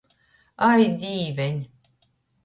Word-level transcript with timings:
Ai, 0.67 0.87
Dīveņ! 1.03 1.59